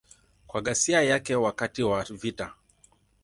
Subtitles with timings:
[0.47, 2.53] Kwa ghasia yake wakati wa vita.